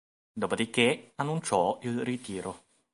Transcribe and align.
Dopodiché 0.33 1.11
annunciò 1.17 1.77
il 1.83 1.99
ritiro. 2.01 2.63